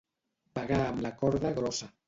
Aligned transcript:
Pegar 0.59 0.79
amb 0.87 1.05
la 1.07 1.13
corda 1.21 1.55
grossa. 1.63 1.95